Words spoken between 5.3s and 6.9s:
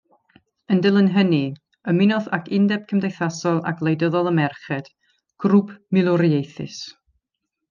grŵp milwriaethus.